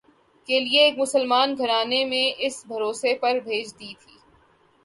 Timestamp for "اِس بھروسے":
2.39-3.13